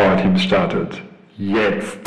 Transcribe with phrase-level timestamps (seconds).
[0.00, 1.02] Powerteams startet.
[1.36, 1.98] Jetzt!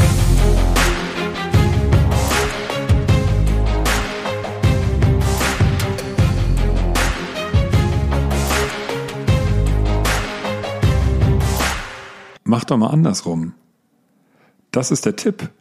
[12.43, 13.54] Mach doch mal andersrum.
[14.71, 15.52] Das ist der Tipp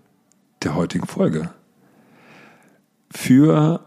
[0.62, 1.50] der heutigen Folge.
[3.10, 3.84] Für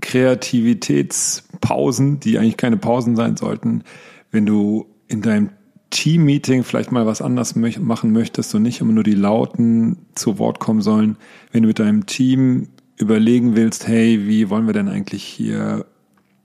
[0.00, 3.84] Kreativitätspausen, die eigentlich keine Pausen sein sollten,
[4.32, 5.50] wenn du in deinem
[5.90, 10.60] Team-Meeting vielleicht mal was anders machen möchtest und nicht immer nur die Lauten zu Wort
[10.60, 11.16] kommen sollen,
[11.50, 15.86] wenn du mit deinem Team überlegen willst, hey, wie wollen wir denn eigentlich hier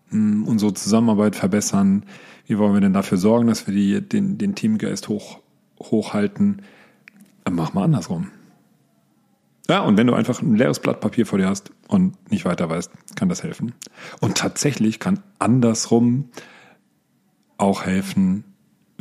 [0.10, 2.06] mh, hm, unsere Zusammenarbeit verbessern?
[2.46, 5.40] Wie wollen wir denn dafür sorgen, dass wir die, den, den Teamgeist hoch,
[5.80, 6.62] hochhalten?
[7.44, 8.30] Dann mach mal andersrum.
[9.70, 12.70] Ja, und wenn du einfach ein leeres Blatt Papier vor dir hast und nicht weiter
[12.70, 13.74] weißt, kann das helfen.
[14.20, 16.30] Und tatsächlich kann andersrum
[17.58, 18.44] auch helfen,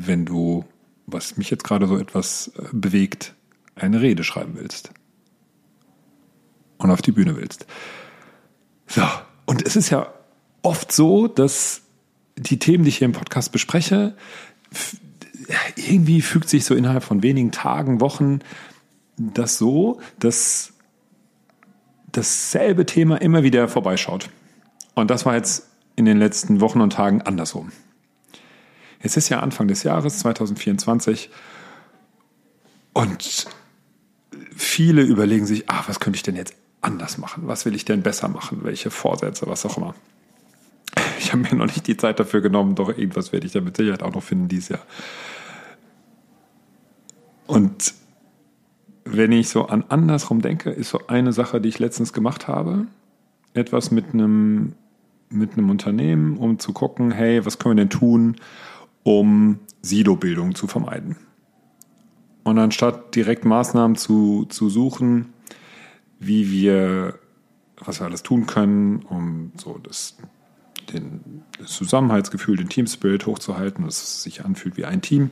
[0.06, 0.64] wenn du,
[1.06, 3.34] was mich jetzt gerade so etwas äh, bewegt,
[3.74, 4.92] eine Rede schreiben willst.
[6.78, 7.66] Und auf die Bühne willst.
[8.86, 9.02] So,
[9.46, 10.12] und es ist ja
[10.62, 11.82] oft so, dass
[12.36, 14.16] die Themen, die ich hier im Podcast bespreche,
[15.76, 18.40] irgendwie fügt sich so innerhalb von wenigen Tagen, Wochen
[19.16, 20.72] das so, dass
[22.10, 24.30] dasselbe Thema immer wieder vorbeischaut.
[24.94, 27.72] Und das war jetzt in den letzten Wochen und Tagen andersrum.
[29.02, 31.28] Es ist ja Anfang des Jahres 2024
[32.92, 33.46] und
[34.56, 37.44] viele überlegen sich, ah, was könnte ich denn jetzt anders machen?
[37.46, 38.60] Was will ich denn besser machen?
[38.62, 39.94] Welche Vorsätze, was auch immer.
[41.18, 43.76] Ich habe mir noch nicht die Zeit dafür genommen, doch irgendwas werde ich da mit
[43.76, 44.86] Sicherheit auch noch finden dieses Jahr.
[47.46, 47.94] Und
[49.04, 52.86] wenn ich so an andersrum denke, ist so eine Sache, die ich letztens gemacht habe,
[53.54, 54.74] etwas mit einem,
[55.28, 58.36] mit einem Unternehmen, um zu gucken, hey, was können wir denn tun,
[59.02, 61.16] um Silobildung zu vermeiden.
[62.44, 65.32] Und anstatt direkt Maßnahmen zu, zu suchen,
[66.18, 67.18] wie wir,
[67.76, 70.16] was wir alles tun können, um so das,
[70.92, 75.30] den, das Zusammenhaltsgefühl, den Teamspirit hochzuhalten, dass es sich anfühlt wie ein Team,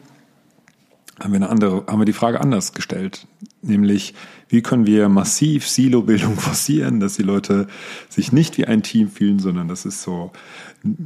[1.19, 3.27] haben wir eine andere, haben wir die Frage anders gestellt.
[3.62, 4.15] Nämlich,
[4.48, 7.66] wie können wir massiv Silo-Bildung forcieren, dass die Leute
[8.09, 10.32] sich nicht wie ein Team fühlen, sondern dass es so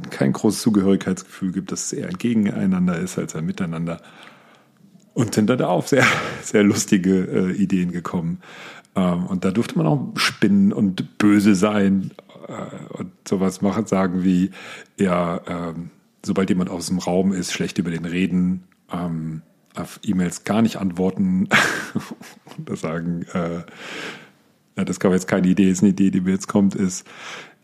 [0.09, 4.01] kein großes Zugehörigkeitsgefühl gibt, dass es eher ein Gegeneinander ist als ein Miteinander.
[5.13, 6.05] Und sind da auf sehr,
[6.43, 8.39] sehr lustige äh, Ideen gekommen.
[8.95, 12.11] Ähm, und da durfte man auch spinnen und böse sein
[12.47, 14.51] äh, und sowas machen, sagen wie,
[14.97, 15.89] ja, ähm,
[16.25, 19.41] sobald jemand aus dem Raum ist, schlecht über den reden, ähm,
[19.77, 21.49] auf E-Mails gar nicht antworten
[22.57, 23.63] und sagen, äh,
[24.77, 27.05] ja, das gab jetzt keine Idee, ist eine Idee, die mir jetzt kommt, ist,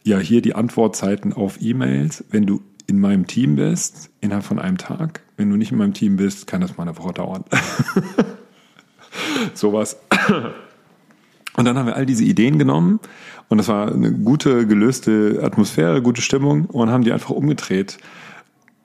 [0.03, 4.77] ja, hier die Antwortzeiten auf E-Mails, wenn du in meinem Team bist, innerhalb von einem
[4.77, 5.21] Tag.
[5.37, 7.43] Wenn du nicht in meinem Team bist, kann das mal eine Woche dauern.
[9.53, 9.97] Sowas.
[11.55, 12.99] Und dann haben wir all diese Ideen genommen
[13.49, 17.97] und das war eine gute, gelöste Atmosphäre, gute Stimmung und haben die einfach umgedreht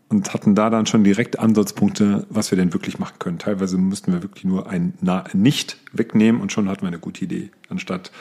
[0.08, 3.38] und hatten da dann schon direkt Ansatzpunkte, was wir denn wirklich machen können.
[3.38, 7.24] Teilweise mussten wir wirklich nur ein Na Nicht wegnehmen und schon hatten wir eine gute
[7.24, 8.12] Idee, anstatt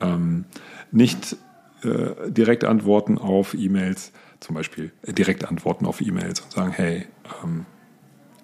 [0.00, 0.44] ähm,
[0.90, 1.36] nicht
[1.82, 7.06] äh, direkt antworten auf E-Mails, zum Beispiel äh, direkt antworten auf E-Mails und sagen, hey,
[7.42, 7.64] ähm,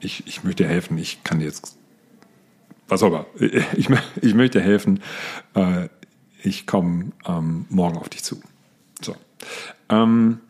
[0.01, 1.77] ich, ich möchte helfen, ich kann jetzt,
[2.89, 3.27] was auch immer,
[3.77, 3.89] ich,
[4.23, 5.01] ich möchte helfen,
[5.55, 5.89] äh,
[6.43, 8.41] ich komme ähm, morgen auf dich zu.
[9.03, 9.17] So.
[9.89, 10.41] Ähm,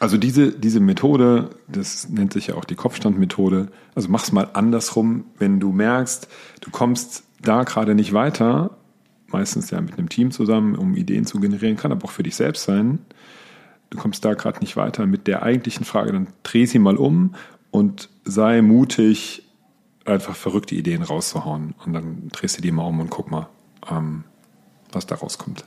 [0.00, 5.24] also diese, diese Methode, das nennt sich ja auch die Kopfstandmethode, also mach's mal andersrum,
[5.38, 6.28] wenn du merkst,
[6.60, 8.78] du kommst da gerade nicht weiter,
[9.26, 12.36] meistens ja mit einem Team zusammen, um Ideen zu generieren, kann aber auch für dich
[12.36, 13.00] selbst sein.
[13.90, 17.34] Du kommst da gerade nicht weiter mit der eigentlichen Frage, dann dreh sie mal um
[17.70, 19.44] und sei mutig,
[20.04, 21.74] einfach verrückte Ideen rauszuhauen.
[21.84, 23.48] Und dann drehst du die mal um und guck mal,
[23.90, 24.24] ähm,
[24.92, 25.64] was da rauskommt.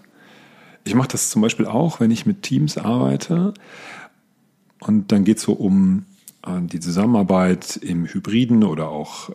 [0.84, 3.54] Ich mache das zum Beispiel auch, wenn ich mit Teams arbeite.
[4.82, 6.06] Und dann geht es so um
[6.46, 9.34] äh, die Zusammenarbeit im Hybriden oder auch äh,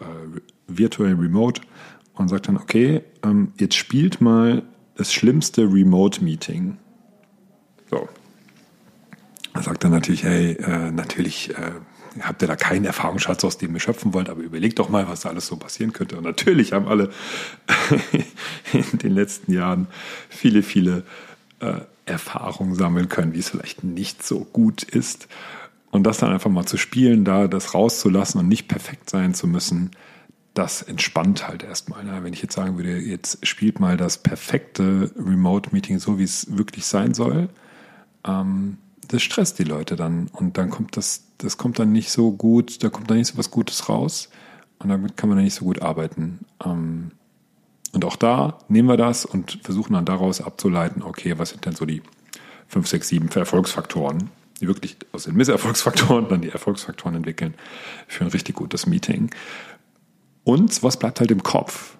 [0.66, 1.62] virtuell remote
[2.14, 4.64] und sagt dann, okay, ähm, jetzt spielt mal
[4.96, 6.76] das schlimmste Remote-Meeting.
[7.90, 8.08] So.
[9.54, 11.72] Er sagt dann natürlich, hey, äh, natürlich äh,
[12.20, 15.20] habt ihr da keinen Erfahrungsschatz, aus dem ihr schöpfen wollt, aber überlegt doch mal, was
[15.20, 16.16] da alles so passieren könnte.
[16.16, 17.10] Und natürlich haben alle
[18.72, 19.86] in den letzten Jahren
[20.28, 21.04] viele, viele
[21.60, 25.28] äh, Erfahrungen sammeln können, wie es vielleicht nicht so gut ist.
[25.90, 29.46] Und das dann einfach mal zu spielen, da das rauszulassen und nicht perfekt sein zu
[29.46, 29.90] müssen,
[30.54, 32.04] das entspannt halt erstmal.
[32.04, 32.18] Ne?
[32.22, 36.86] Wenn ich jetzt sagen würde, jetzt spielt mal das perfekte Remote-Meeting so, wie es wirklich
[36.86, 37.48] sein soll,
[38.26, 42.32] ähm, das stresst die Leute dann und dann kommt das, das kommt dann nicht so
[42.32, 44.30] gut, da kommt dann nicht so was Gutes raus.
[44.78, 46.40] und damit kann man ja nicht so gut arbeiten.
[46.64, 47.12] Ähm,
[47.96, 51.74] und auch da nehmen wir das und versuchen dann daraus abzuleiten, okay, was sind denn
[51.74, 52.02] so die
[52.68, 54.28] fünf, sechs, sieben Erfolgsfaktoren,
[54.60, 57.54] die wirklich aus den Misserfolgsfaktoren dann die Erfolgsfaktoren entwickeln
[58.06, 59.30] für ein richtig gutes Meeting.
[60.44, 61.96] Und was bleibt halt im Kopf?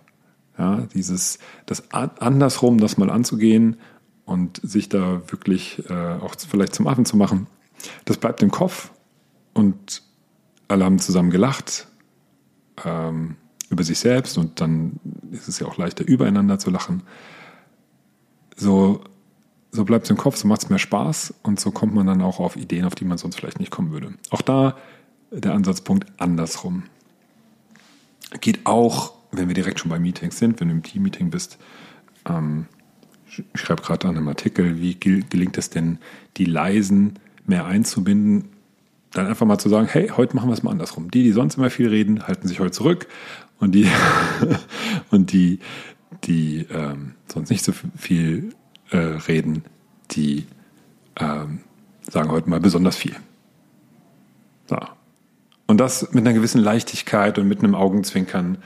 [0.58, 3.78] Ja, dieses, das andersrum, das mal anzugehen
[4.26, 7.46] und sich da wirklich äh, auch vielleicht zum Affen zu machen,
[8.04, 8.90] das bleibt im Kopf
[9.54, 10.02] und
[10.69, 11.88] alle haben zusammen gelacht
[12.84, 13.37] ähm,
[13.70, 15.00] über sich selbst und dann
[15.31, 17.02] ist es ja auch leichter, übereinander zu lachen.
[18.56, 19.05] So,
[19.70, 22.23] so bleibt es im Kopf, so macht es mehr Spaß und so kommt man dann
[22.23, 24.14] auch auf Ideen, auf die man sonst vielleicht nicht kommen würde.
[24.31, 24.76] Auch da
[25.31, 26.84] der Ansatzpunkt andersrum.
[28.40, 31.58] Geht auch, wenn wir direkt schon bei Meetings sind, wenn du im Team-Meeting bist,
[32.29, 32.67] ähm,
[33.29, 35.99] ich schreibe gerade an einem Artikel, wie gelingt es denn,
[36.37, 38.56] die Leisen mehr einzubinden
[39.17, 41.11] dann einfach mal zu sagen, hey, heute machen wir es mal andersrum.
[41.11, 43.06] Die, die sonst immer viel reden, halten sich heute zurück
[43.58, 43.88] und die,
[45.11, 45.61] und die,
[46.25, 48.55] die ähm, sonst nicht so viel
[48.91, 49.64] äh, reden,
[50.11, 50.47] die
[51.17, 51.61] ähm,
[52.11, 53.17] sagen heute mal besonders viel.
[54.67, 54.79] So.
[55.67, 58.58] Und das mit einer gewissen Leichtigkeit und mit einem Augenzwinkern.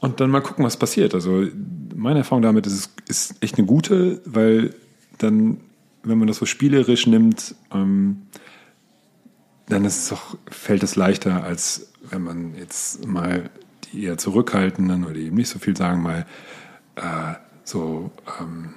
[0.00, 1.14] Und dann mal gucken, was passiert.
[1.14, 1.46] Also
[1.94, 4.74] meine Erfahrung damit ist, ist echt eine gute, weil
[5.18, 5.60] dann,
[6.04, 8.22] wenn man das so spielerisch nimmt, ähm,
[9.68, 13.50] dann ist es doch, fällt es leichter, als wenn man jetzt mal
[13.92, 16.26] die eher zurückhaltenden oder die eben nicht so viel sagen, mal
[16.96, 18.74] äh, so ähm,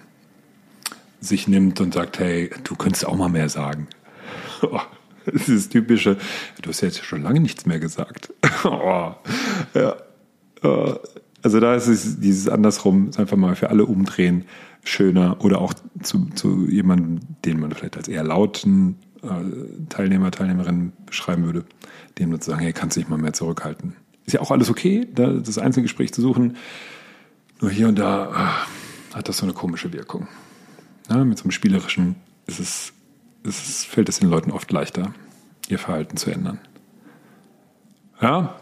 [1.20, 3.88] sich nimmt und sagt, hey, du könntest auch mal mehr sagen.
[5.26, 6.18] das ist typische,
[6.62, 8.34] du hast jetzt schon lange nichts mehr gesagt.
[8.64, 9.14] oh,
[9.74, 9.96] ja.
[10.64, 10.94] Äh,
[11.44, 14.46] also da ist es dieses andersrum, einfach mal für alle umdrehen,
[14.84, 20.94] schöner oder auch zu, zu jemandem, den man vielleicht als eher lauten äh, Teilnehmer, Teilnehmerinnen
[21.06, 21.66] beschreiben würde,
[22.20, 23.96] dem nur zu sagen, hey, kannst du dich mal mehr zurückhalten.
[24.32, 26.56] Ist ja auch alles okay, das Einzelgespräch zu suchen.
[27.60, 28.64] Nur hier und da
[29.12, 30.30] äh, hat das so eine komische Wirkung.
[31.10, 32.16] Ja, mit so einem spielerischen
[32.48, 32.94] ist es,
[33.44, 35.14] ist es, fällt es den Leuten oft leichter,
[35.68, 36.60] ihr Verhalten zu ändern.
[38.22, 38.56] Ja,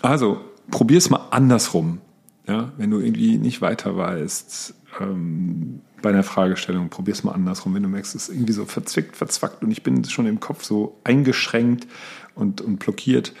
[0.00, 1.98] also probier es mal andersrum.
[2.46, 7.74] Ja, wenn du irgendwie nicht weiter weißt, ähm, bei einer Fragestellung, probier es mal andersrum,
[7.74, 10.62] wenn du merkst, es ist irgendwie so verzwickt, verzwackt und ich bin schon im Kopf
[10.62, 11.88] so eingeschränkt
[12.36, 13.32] und, und blockiert,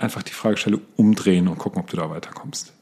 [0.00, 2.72] einfach die Fragestellung umdrehen und gucken, ob du da weiterkommst.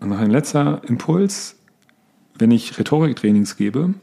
[0.00, 1.56] Und noch ein letzter Impuls,
[2.38, 3.94] wenn ich Rhetoriktrainings gebe,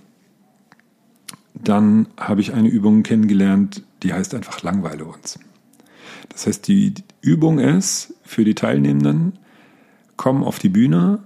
[1.54, 5.40] dann habe ich eine Übung kennengelernt, die heißt einfach Langweile uns.
[6.30, 9.38] Das heißt, die Übung ist für die Teilnehmenden,
[10.18, 11.20] komm auf die Bühne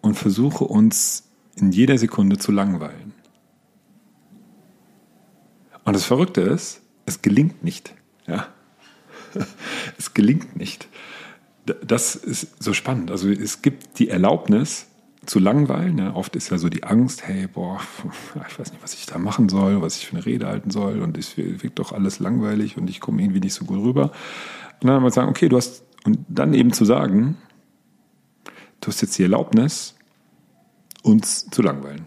[0.00, 3.12] und versuche uns in jeder Sekunde zu langweilen.
[5.84, 7.94] Und das Verrückte ist, es gelingt nicht.
[8.26, 8.46] Ja?
[9.98, 10.88] Es gelingt nicht.
[11.64, 13.10] Das ist so spannend.
[13.10, 14.86] Also es gibt die Erlaubnis
[15.26, 15.98] zu langweilen.
[15.98, 16.14] Ja?
[16.14, 17.80] Oft ist ja so die Angst, hey, boah,
[18.48, 21.00] ich weiß nicht, was ich da machen soll, was ich für eine Rede halten soll
[21.02, 24.12] und es wirkt doch alles langweilig und ich komme irgendwie nicht so gut rüber.
[24.80, 27.36] Und dann mal sagen, okay, du hast, und dann eben zu sagen,
[28.80, 29.94] du hast jetzt die Erlaubnis,
[31.02, 32.06] uns zu langweilen.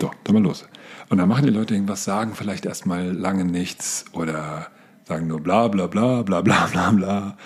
[0.00, 0.66] So, dann mal los.
[1.08, 4.68] Und dann machen die Leute irgendwas, sagen vielleicht erstmal lange nichts oder
[5.04, 7.36] sagen nur bla bla bla bla bla bla bla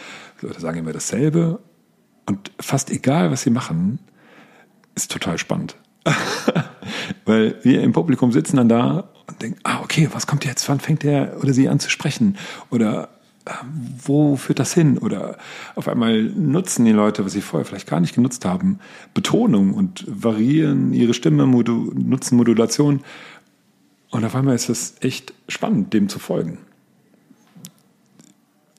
[0.43, 1.61] oder sagen immer dasselbe.
[2.27, 3.99] Und fast egal, was sie machen,
[4.95, 5.77] ist total spannend.
[7.25, 10.69] Weil wir im Publikum sitzen dann da und denken, ah, okay, was kommt jetzt?
[10.69, 12.37] Wann fängt der oder sie an zu sprechen?
[12.71, 13.09] Oder
[14.05, 14.99] wo führt das hin?
[14.99, 15.39] Oder
[15.75, 18.79] auf einmal nutzen die Leute, was sie vorher vielleicht gar nicht genutzt haben,
[19.15, 23.03] Betonung und variieren ihre Stimme, modu nutzen Modulation.
[24.11, 26.59] Und auf einmal ist es echt spannend, dem zu folgen.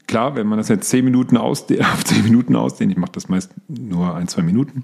[0.09, 3.29] Klar, wenn man das jetzt zehn Minuten ausdehnt, auf zehn Minuten ausdehnt, ich mache das
[3.29, 4.83] meist nur ein, zwei Minuten,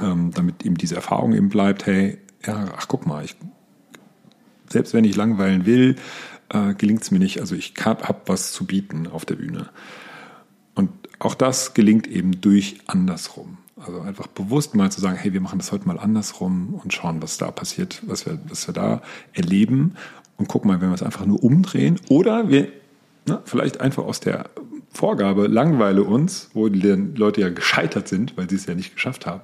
[0.00, 3.34] ähm, damit eben diese Erfahrung eben bleibt, hey, ja, ach guck mal, ich,
[4.68, 5.96] selbst wenn ich langweilen will,
[6.50, 7.40] äh, gelingt es mir nicht.
[7.40, 9.68] Also ich habe was zu bieten auf der Bühne.
[10.76, 13.58] Und auch das gelingt eben durch andersrum.
[13.84, 17.20] Also einfach bewusst mal zu sagen, hey, wir machen das heute mal andersrum und schauen,
[17.20, 19.02] was da passiert, was wir, was wir da
[19.32, 19.96] erleben.
[20.36, 22.68] Und gucken mal, wenn wir es einfach nur umdrehen oder wir
[23.28, 24.50] na, vielleicht einfach aus der
[24.90, 29.26] Vorgabe langweile uns, wo die Leute ja gescheitert sind, weil sie es ja nicht geschafft
[29.26, 29.42] haben,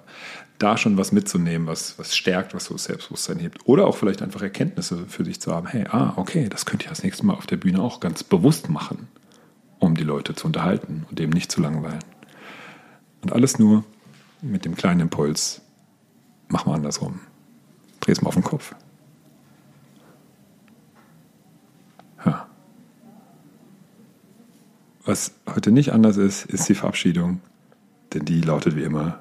[0.59, 3.67] da schon was mitzunehmen, was, was stärkt, was so Selbstbewusstsein hebt.
[3.67, 5.67] Oder auch vielleicht einfach Erkenntnisse für sich zu haben.
[5.67, 8.69] Hey, ah, okay, das könnt ihr das nächste Mal auf der Bühne auch ganz bewusst
[8.69, 9.09] machen,
[9.79, 12.05] um die Leute zu unterhalten und eben nicht zu langweilen.
[13.23, 13.85] Und alles nur
[14.43, 15.62] mit dem kleinen Impuls,
[16.49, 17.21] mach mal andersrum.
[18.00, 18.75] Dreh es mal auf den Kopf.
[25.14, 27.40] Was heute nicht anders ist, ist die Verabschiedung.
[28.12, 29.21] Denn die lautet wie immer,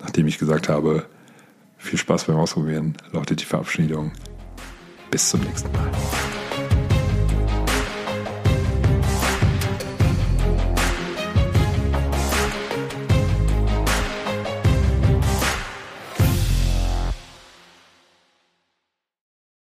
[0.00, 1.04] nachdem ich gesagt habe,
[1.76, 4.10] viel Spaß beim Ausprobieren, lautet die Verabschiedung.
[5.10, 5.90] Bis zum nächsten Mal.